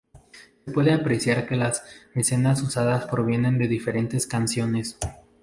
Se 0.65 0.71
puede 0.71 0.93
apreciar 0.93 1.47
que 1.47 1.55
las 1.55 1.83
escenas 2.15 2.63
usadas 2.63 3.05
provienen 3.05 3.59
de 3.59 3.67
diferentes 3.67 4.25
canciones. 4.25 4.97